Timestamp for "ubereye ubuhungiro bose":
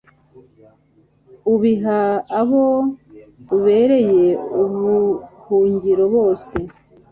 3.55-6.55